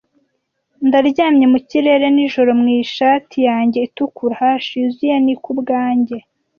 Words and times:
Ndaryamye 0.87 1.45
mu 1.53 1.59
kirere 1.69 2.05
nijoro 2.15 2.51
mwishati 2.61 3.37
yanjye 3.49 3.79
itukura, 3.87 4.33
hush 4.41 4.69
yuzuye 4.77 5.15
ni 5.25 5.35
kubwanjye, 5.43 6.17